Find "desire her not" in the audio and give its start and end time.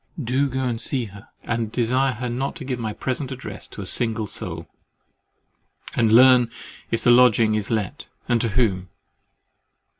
1.71-2.55